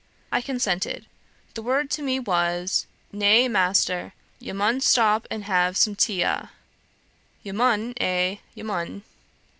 [0.31, 1.05] I consented.
[1.53, 6.47] The word to me was, 'Nah, Maister, yah mun stop an hev sum te ah,
[7.43, 9.03] yah mun, eah, yah mun.'